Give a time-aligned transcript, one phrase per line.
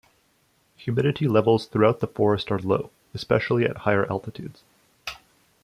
[0.77, 4.63] Humidity levels throughout the forest are low, especially at higher altitudes.